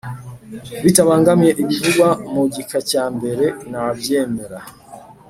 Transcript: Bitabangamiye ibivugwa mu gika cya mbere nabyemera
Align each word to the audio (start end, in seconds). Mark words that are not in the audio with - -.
Bitabangamiye 0.83 1.51
ibivugwa 1.61 2.09
mu 2.33 2.43
gika 2.53 2.79
cya 2.89 3.03
mbere 3.15 3.45
nabyemera 3.71 4.57